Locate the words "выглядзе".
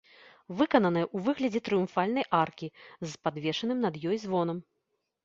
1.27-1.61